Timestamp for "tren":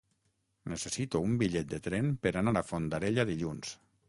1.89-2.09